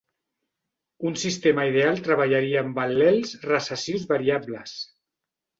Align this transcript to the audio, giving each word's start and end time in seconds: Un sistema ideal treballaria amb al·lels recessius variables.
Un 1.09 1.17
sistema 1.23 1.67
ideal 1.73 2.01
treballaria 2.09 2.63
amb 2.65 2.81
al·lels 2.87 3.37
recessius 3.53 4.11
variables. 4.15 4.77